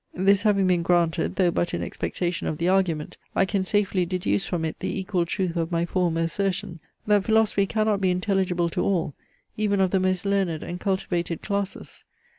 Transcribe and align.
This 0.15 0.41
having 0.41 0.65
been 0.65 0.81
granted, 0.81 1.35
though 1.35 1.51
but 1.51 1.75
in 1.75 1.83
expectation 1.83 2.47
of 2.47 2.57
the 2.57 2.67
argument, 2.67 3.17
I 3.35 3.45
can 3.45 3.63
safely 3.63 4.03
deduce 4.03 4.47
from 4.47 4.65
it 4.65 4.79
the 4.79 4.99
equal 4.99 5.27
truth 5.27 5.55
of 5.55 5.71
my 5.71 5.85
former 5.85 6.21
assertion, 6.21 6.79
that 7.05 7.23
philosophy 7.25 7.67
cannot 7.67 8.01
be 8.01 8.09
intelligible 8.09 8.69
to 8.69 8.81
all, 8.81 9.13
even 9.57 9.79
of 9.79 9.91
the 9.91 9.99
most 9.99 10.25
learned 10.25 10.63
and 10.63 10.79
cultivated 10.79 11.43
classes. 11.43 12.03